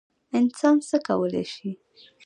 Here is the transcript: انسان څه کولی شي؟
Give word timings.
انسان 0.39 0.75
څه 0.87 0.97
کولی 1.07 1.43
شي؟ 1.53 1.69